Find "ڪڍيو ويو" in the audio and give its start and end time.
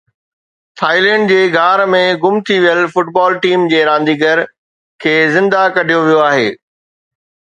5.77-6.25